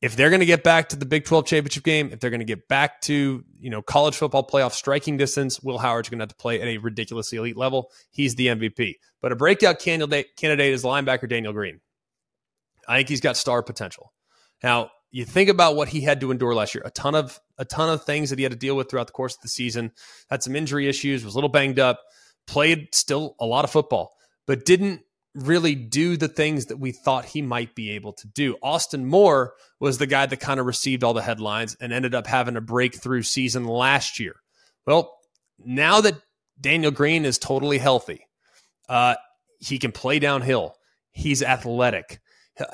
[0.00, 2.40] if they're going to get back to the Big 12 championship game, if they're going
[2.40, 6.24] to get back to, you know, college football playoff striking distance, Will Howard's going to
[6.24, 7.90] have to play at a ridiculously elite level.
[8.10, 8.96] He's the MVP.
[9.22, 11.80] But a breakout candidate, candidate is linebacker Daniel Green.
[12.86, 14.12] I think he's got star potential.
[14.62, 16.82] Now, you think about what he had to endure last year.
[16.84, 19.12] A ton of a ton of things that he had to deal with throughout the
[19.12, 19.92] course of the season.
[20.28, 22.00] Had some injury issues, was a little banged up,
[22.46, 24.12] played still a lot of football,
[24.46, 25.02] but didn't
[25.34, 28.56] really do the things that we thought he might be able to do.
[28.62, 32.26] Austin Moore was the guy that kind of received all the headlines and ended up
[32.26, 34.36] having a breakthrough season last year.
[34.86, 35.16] Well,
[35.58, 36.14] now that
[36.60, 38.26] Daniel Green is totally healthy,
[38.88, 39.16] uh,
[39.58, 40.76] he can play downhill.
[41.10, 42.20] He's athletic.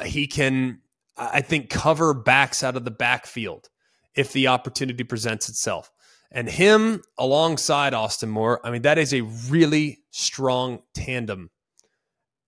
[0.05, 0.81] He can,
[1.17, 3.69] I think, cover backs out of the backfield
[4.15, 5.91] if the opportunity presents itself.
[6.31, 11.51] And him alongside Austin Moore, I mean, that is a really strong tandem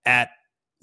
[0.05, 0.29] at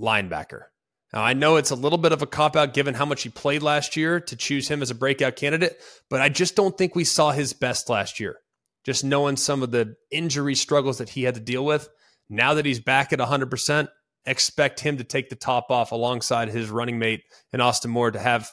[0.00, 0.64] linebacker.
[1.12, 3.28] Now, I know it's a little bit of a cop out given how much he
[3.28, 6.94] played last year to choose him as a breakout candidate, but I just don't think
[6.94, 8.36] we saw his best last year.
[8.84, 11.88] Just knowing some of the injury struggles that he had to deal with.
[12.28, 13.88] Now that he's back at 100%,
[14.24, 18.18] expect him to take the top off alongside his running mate and Austin Moore to
[18.18, 18.50] have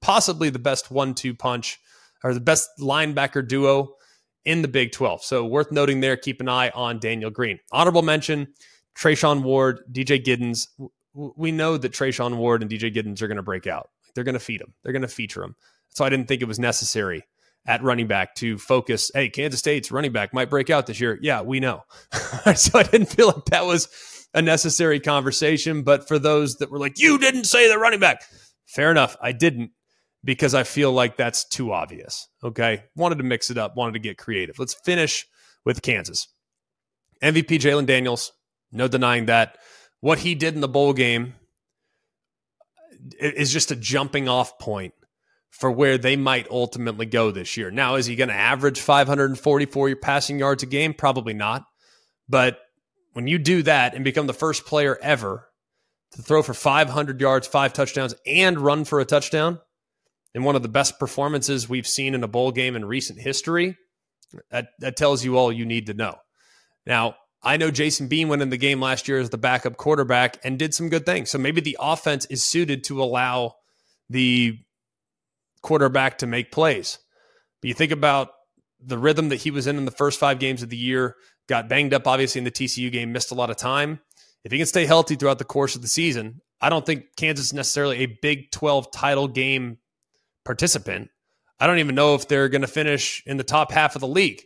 [0.00, 1.78] possibly the best one two punch
[2.22, 3.94] or the best linebacker duo
[4.44, 5.22] in the Big 12.
[5.22, 7.58] So worth noting there, keep an eye on Daniel Green.
[7.72, 8.48] Honorable mention
[8.96, 10.68] Treshaun Ward, DJ Giddens.
[11.14, 13.90] We know that Treshaun Ward and DJ Giddens are going to break out.
[14.14, 14.74] They're going to feed him.
[14.82, 15.56] They're going to feature him.
[15.90, 17.24] So I didn't think it was necessary
[17.66, 19.10] at running back to focus.
[19.14, 21.18] Hey, Kansas State's running back might break out this year.
[21.22, 21.82] Yeah, we know.
[22.54, 23.88] so I didn't feel like that was
[24.34, 25.82] a necessary conversation.
[25.82, 28.22] But for those that were like, you didn't say the running back,
[28.66, 29.16] fair enough.
[29.20, 29.70] I didn't
[30.24, 32.28] because I feel like that's too obvious.
[32.42, 32.84] Okay.
[32.96, 34.58] Wanted to mix it up, wanted to get creative.
[34.58, 35.26] Let's finish
[35.64, 36.28] with Kansas.
[37.22, 38.32] MVP Jalon Daniels,
[38.74, 39.58] no denying that.
[40.00, 41.34] What he did in the bowl game
[43.18, 44.94] is just a jumping off point
[45.50, 47.70] for where they might ultimately go this year.
[47.70, 50.92] Now, is he going to average 544 passing yards a game?
[50.92, 51.64] Probably not.
[52.28, 52.58] But
[53.12, 55.48] when you do that and become the first player ever
[56.12, 59.60] to throw for 500 yards, five touchdowns, and run for a touchdown
[60.34, 63.76] in one of the best performances we've seen in a bowl game in recent history,
[64.50, 66.16] that, that tells you all you need to know.
[66.84, 70.38] Now, I know Jason Bean went in the game last year as the backup quarterback
[70.42, 71.30] and did some good things.
[71.30, 73.56] So maybe the offense is suited to allow
[74.08, 74.58] the
[75.62, 76.98] quarterback to make plays.
[77.60, 78.30] But you think about
[78.80, 81.16] the rhythm that he was in in the first five games of the year,
[81.48, 84.00] got banged up, obviously, in the TCU game, missed a lot of time.
[84.44, 87.46] If he can stay healthy throughout the course of the season, I don't think Kansas
[87.46, 89.78] is necessarily a Big 12 title game
[90.44, 91.10] participant.
[91.58, 94.08] I don't even know if they're going to finish in the top half of the
[94.08, 94.42] league,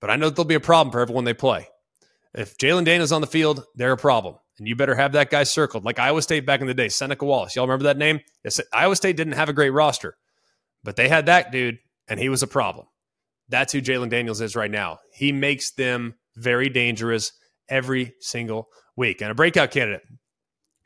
[0.00, 1.68] but I know there'll be a problem for everyone they play.
[2.34, 4.36] If Jalon Daniels on the field, they're a problem.
[4.58, 5.84] And you better have that guy circled.
[5.84, 7.56] Like Iowa State back in the day, Seneca Wallace.
[7.56, 8.20] Y'all remember that name?
[8.72, 10.16] Iowa State didn't have a great roster,
[10.82, 12.86] but they had that dude, and he was a problem.
[13.48, 14.98] That's who Jalon Daniels is right now.
[15.12, 17.32] He makes them very dangerous
[17.68, 19.20] every single week.
[19.20, 20.02] And a breakout candidate,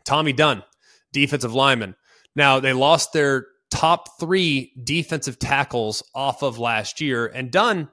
[0.05, 0.63] Tommy Dunn,
[1.13, 1.95] defensive lineman.
[2.35, 7.89] Now, they lost their top three defensive tackles off of last year, and Dunn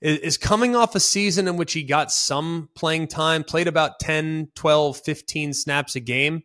[0.00, 4.48] is coming off a season in which he got some playing time, played about 10,
[4.54, 6.42] 12, 15 snaps a game.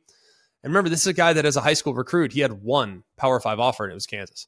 [0.64, 3.04] And remember, this is a guy that as a high school recruit, he had one
[3.18, 4.48] Power Five offer, and it was Kansas.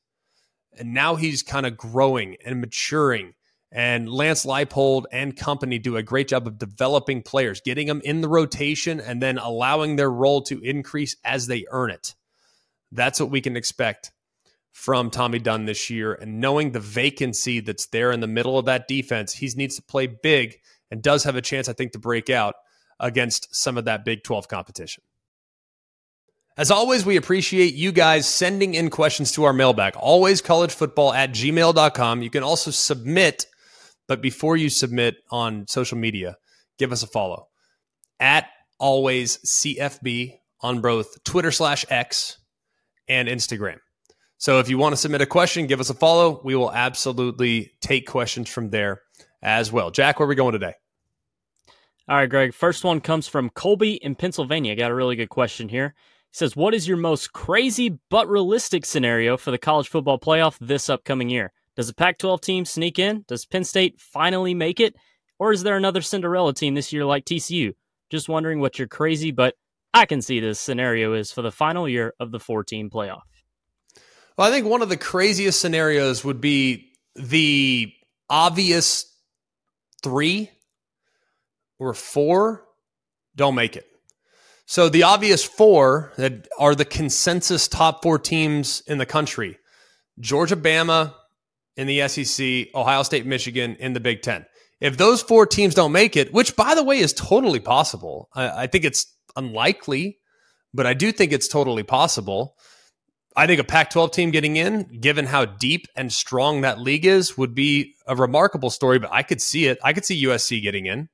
[0.77, 3.33] And now he's kind of growing and maturing.
[3.71, 8.21] And Lance Leipold and company do a great job of developing players, getting them in
[8.21, 12.13] the rotation, and then allowing their role to increase as they earn it.
[12.91, 14.11] That's what we can expect
[14.73, 16.13] from Tommy Dunn this year.
[16.13, 19.81] And knowing the vacancy that's there in the middle of that defense, he needs to
[19.81, 20.57] play big
[20.91, 22.55] and does have a chance, I think, to break out
[22.99, 25.03] against some of that Big 12 competition.
[26.55, 31.31] As always, we appreciate you guys sending in questions to our mailbag, always collegefootball at
[31.31, 32.21] gmail.com.
[32.21, 33.47] You can also submit,
[34.07, 36.37] but before you submit on social media,
[36.77, 37.47] give us a follow
[38.19, 42.37] at always CFB on both Twitter slash X
[43.07, 43.79] and Instagram.
[44.43, 46.41] So if you want to submit a question, give us a follow.
[46.43, 49.01] We will absolutely take questions from there
[49.41, 49.89] as well.
[49.89, 50.73] Jack, where are we going today?
[52.09, 52.53] All right, Greg.
[52.53, 54.75] First one comes from Colby in Pennsylvania.
[54.75, 55.95] Got a really good question here.
[56.31, 60.57] He says, What is your most crazy but realistic scenario for the college football playoff
[60.59, 61.53] this upcoming year?
[61.77, 63.23] Does the Pac 12 team sneak in?
[63.29, 64.93] Does Penn State finally make it?
[65.39, 67.75] Or is there another Cinderella team this year like TCU?
[68.09, 69.55] Just wondering what your crazy but
[69.93, 73.21] I can see this scenario is for the final year of the 14 playoff.
[74.37, 77.93] Well, I think one of the craziest scenarios would be the
[78.29, 79.05] obvious
[80.01, 80.49] three
[81.79, 82.65] or four
[83.35, 83.85] don't make it.
[84.65, 89.57] So the obvious four that are the consensus top four teams in the country
[90.19, 91.13] Georgia, Bama
[91.75, 94.45] in the SEC, Ohio State, Michigan in the Big Ten.
[94.79, 98.63] If those four teams don't make it, which by the way is totally possible, I,
[98.63, 100.19] I think it's unlikely,
[100.73, 102.55] but I do think it's totally possible.
[103.35, 107.05] I think a Pac 12 team getting in, given how deep and strong that league
[107.05, 109.79] is, would be a remarkable story, but I could see it.
[109.83, 111.09] I could see USC getting in.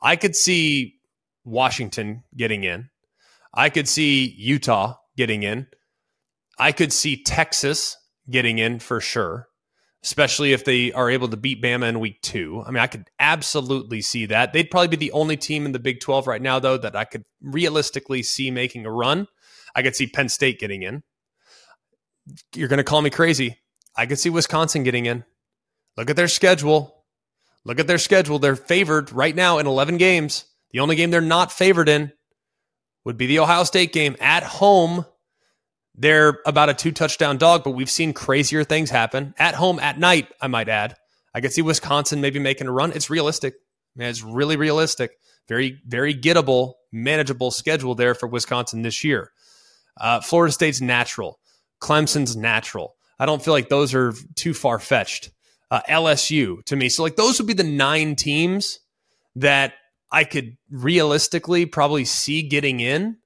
[0.00, 0.96] I could see
[1.44, 2.88] Washington getting in.
[3.52, 5.66] I could see Utah getting in.
[6.58, 7.96] I could see Texas
[8.30, 9.48] getting in for sure,
[10.02, 12.62] especially if they are able to beat Bama in week two.
[12.66, 14.52] I mean, I could absolutely see that.
[14.52, 17.04] They'd probably be the only team in the Big 12 right now, though, that I
[17.04, 19.28] could realistically see making a run.
[19.74, 21.02] I could see Penn State getting in
[22.54, 23.58] you're going to call me crazy.
[23.96, 25.24] I could see Wisconsin getting in.
[25.96, 27.04] Look at their schedule.
[27.64, 28.38] Look at their schedule.
[28.38, 30.44] They're favored right now in 11 games.
[30.70, 32.12] The only game they're not favored in
[33.04, 35.04] would be the Ohio State game at home.
[35.94, 39.98] They're about a two touchdown dog, but we've seen crazier things happen at home at
[39.98, 40.94] night, I might add.
[41.34, 42.92] I could see Wisconsin maybe making a run.
[42.92, 43.54] It's realistic.
[43.96, 45.12] It's really realistic.
[45.48, 49.32] Very, very gettable, manageable schedule there for Wisconsin this year.
[50.00, 51.40] Uh, Florida State's natural.
[51.80, 52.94] Clemson's natural.
[53.18, 55.30] I don't feel like those are too far fetched.
[55.70, 56.88] Uh, LSU to me.
[56.88, 58.78] So, like, those would be the nine teams
[59.36, 59.74] that
[60.10, 63.18] I could realistically probably see getting in,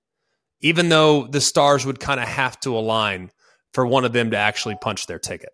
[0.61, 3.31] even though the stars would kind of have to align
[3.73, 5.51] for one of them to actually punch their ticket.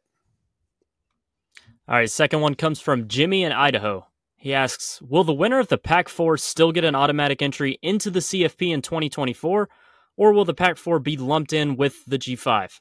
[1.87, 4.07] All right, second one comes from Jimmy in Idaho.
[4.37, 8.11] He asks Will the winner of the Pac 4 still get an automatic entry into
[8.11, 9.69] the CFP in 2024,
[10.17, 12.81] or will the Pac 4 be lumped in with the G5?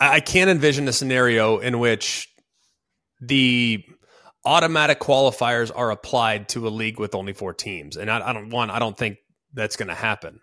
[0.00, 2.28] I can't envision a scenario in which
[3.20, 3.84] the
[4.44, 7.96] automatic qualifiers are applied to a league with only four teams.
[7.96, 9.18] And I, I don't want, I don't think
[9.52, 10.40] that's going to happen.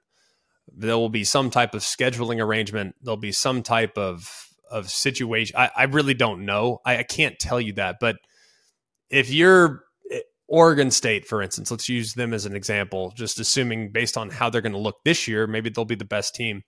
[0.67, 2.95] There will be some type of scheduling arrangement.
[3.01, 4.29] There'll be some type of
[4.71, 5.55] of situation.
[5.55, 6.79] I, I really don't know.
[6.83, 7.97] I, I can't tell you that.
[8.01, 8.17] But
[9.11, 13.91] if you're eh, Oregon State, for instance, let's use them as an example, just assuming
[13.91, 16.63] based on how they're going to look this year, maybe they'll be the best team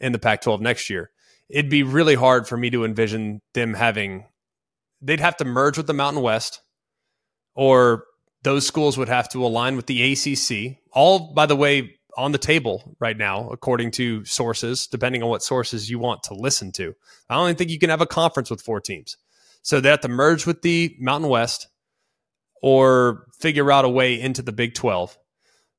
[0.00, 1.10] in the Pac 12 next year
[1.48, 4.24] it'd be really hard for me to envision them having
[5.00, 6.62] they'd have to merge with the Mountain West
[7.54, 8.04] or
[8.42, 10.78] those schools would have to align with the ACC.
[10.92, 15.42] All by the way on the table right now, according to sources, depending on what
[15.42, 16.94] sources you want to listen to.
[17.28, 19.16] I don't even think you can have a conference with four teams.
[19.62, 21.68] So they have to merge with the Mountain West
[22.62, 25.18] or figure out a way into the Big 12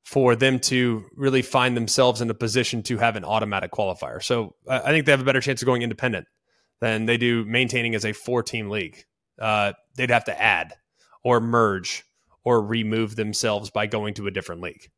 [0.08, 4.24] for them to really find themselves in a position to have an automatic qualifier.
[4.24, 6.28] So I think they have a better chance of going independent
[6.80, 9.03] than they do maintaining as a four team league.
[9.38, 10.76] Uh, they'd have to add
[11.26, 12.05] or merge
[12.45, 14.89] or remove themselves by going to a different league.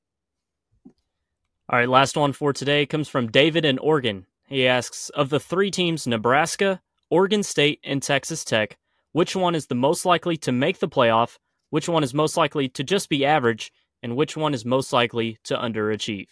[0.85, 4.27] All right, last one for today comes from David in Oregon.
[4.45, 8.77] He asks Of the three teams, Nebraska, Oregon State, and Texas Tech,
[9.13, 11.39] which one is the most likely to make the playoff?
[11.71, 13.71] Which one is most likely to just be average?
[14.01, 16.27] And which one is most likely to underachieve?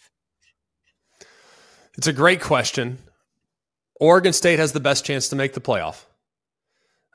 [1.96, 2.98] It's a great question.
[4.00, 6.04] Oregon State has the best chance to make the playoff.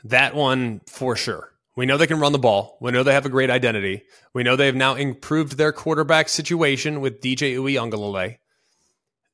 [0.04, 1.50] That one for sure.
[1.76, 2.78] We know they can run the ball.
[2.82, 4.04] We know they have a great identity.
[4.34, 8.38] We know they've now improved their quarterback situation with DJ Uiagalelei.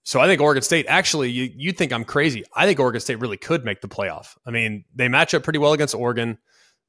[0.03, 2.43] So I think Oregon State, actually, you, you think I'm crazy.
[2.55, 4.37] I think Oregon State really could make the playoff.
[4.45, 6.37] I mean, they match up pretty well against Oregon.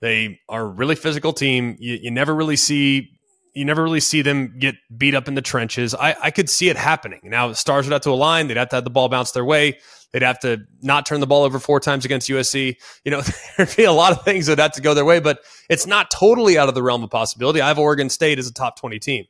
[0.01, 1.77] They are a really physical team.
[1.79, 3.20] You, you never really see
[3.55, 5.95] you never really see them get beat up in the trenches.
[5.95, 7.21] I, I could see it happening.
[7.25, 8.49] Now, the stars would have to align.
[8.49, 9.79] They'd have to have the ball bounce their way.
[10.13, 12.77] They'd have to not turn the ball over four times against USC.
[13.05, 13.23] You know,
[13.57, 16.11] there'd be a lot of things that have to go their way, but it's not
[16.11, 17.61] totally out of the realm of possibility.
[17.61, 19.27] I have Oregon State as a top 20 team.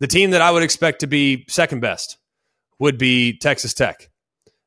[0.00, 2.18] The team that I would expect to be second best
[2.78, 4.10] would be Texas Tech.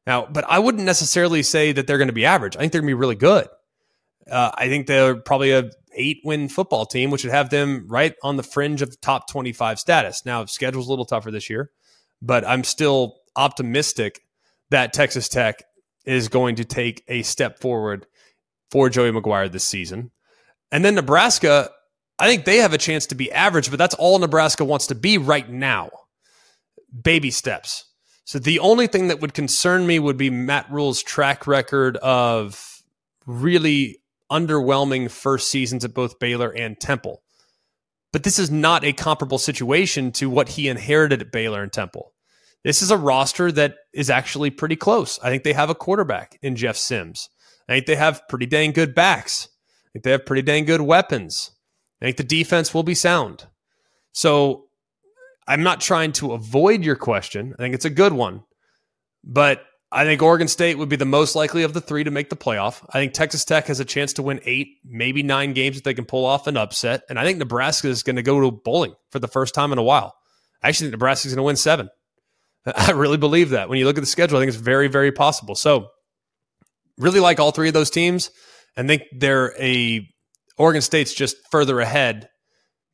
[0.06, 2.56] Now, but I wouldn't necessarily say that they're going to be average.
[2.56, 3.48] I think they're going to be really good.
[4.30, 8.16] Uh, I think they're probably a eight win football team, which would have them right
[8.24, 10.26] on the fringe of the top 25 status.
[10.26, 11.72] Now, schedule's a little tougher this year,
[12.22, 14.22] but I'm still optimistic
[14.70, 15.64] that Texas Tech
[16.06, 18.08] is going to take a step forward
[18.72, 20.12] for Joey McGuire this season.
[20.72, 21.70] And then Nebraska,
[22.20, 24.96] I think they have a chance to be average, but that's all Nebraska wants to
[24.96, 25.90] be right now.
[27.04, 27.86] Baby steps.
[28.26, 32.82] So the only thing that would concern me would be Matt Rhule's track record of
[33.26, 34.00] really
[34.32, 37.24] underwhelming first seasons at both Baylor and Temple.
[38.14, 42.14] But this is not a comparable situation to what he inherited at Baylor and Temple
[42.68, 45.20] this is a roster that is actually pretty close.
[45.24, 47.30] I think they have a quarterback in Jeff Sims.
[47.70, 49.48] I think they have pretty dang good backs.
[49.86, 51.52] I think they have pretty dang good weapons.
[52.02, 53.48] I think the defense will be sound.
[54.12, 54.66] So
[55.48, 57.56] I'm not trying to avoid your question.
[57.58, 58.44] I think it's a good one.
[59.24, 62.30] But I think Oregon State would be the most likely of the three to make
[62.30, 62.86] the playoff.
[62.90, 65.94] I think Texas Tech has a chance to win eight, maybe nine games if they
[65.94, 67.04] can pull off an upset.
[67.10, 69.78] And I think Nebraska is going to go to bowling for the first time in
[69.78, 70.14] a while.
[70.62, 71.90] I actually think Nebraska is going to win seven.
[72.76, 73.70] I really believe that.
[73.70, 75.56] When you look at the schedule, I think it's very, very possible.
[75.56, 75.88] So,
[76.98, 78.30] really like all three of those teams,
[78.76, 80.06] and think they're a
[80.58, 82.28] Oregon State's just further ahead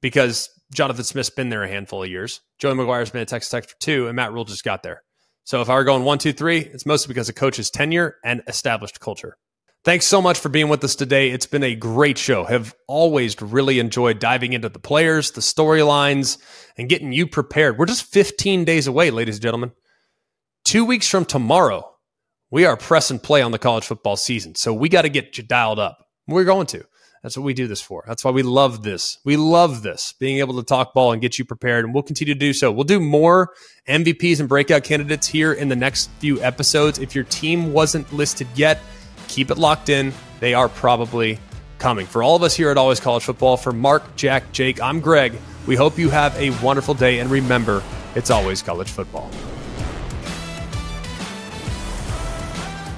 [0.02, 2.42] because Jonathan Smith's been there a handful of years.
[2.60, 5.02] Joey McGuire's been at Texas Tech for two, and Matt Rhule just got there.
[5.44, 8.42] So if I were going one, two, three, it's mostly because of coach's tenure and
[8.48, 9.38] established culture.
[9.84, 11.32] Thanks so much for being with us today.
[11.32, 12.46] It's been a great show.
[12.46, 16.38] Have always really enjoyed diving into the players, the storylines,
[16.78, 17.78] and getting you prepared.
[17.78, 19.74] We're just 15 days away, ladies and gentlemen.
[20.64, 21.94] Two weeks from tomorrow,
[22.50, 24.56] we are press and play on the college football season.
[24.56, 26.08] So we got to get you dialed up.
[26.28, 26.86] We're going to.
[27.24, 28.04] That's what we do this for.
[28.06, 29.18] That's why we love this.
[29.24, 31.86] We love this, being able to talk ball and get you prepared.
[31.86, 32.70] And we'll continue to do so.
[32.70, 33.54] We'll do more
[33.88, 37.00] MVPs and breakout candidates here in the next few episodes.
[37.00, 38.82] If your team wasn't listed yet,
[39.30, 40.12] keep it locked in.
[40.42, 41.40] They are probably
[41.80, 42.06] coming.
[42.06, 45.34] For all of us here at Always College Football, for Mark, Jack, Jake, I'm Greg.
[45.66, 47.20] We hope you have a wonderful day.
[47.20, 47.82] And remember,
[48.16, 49.32] it's always college football.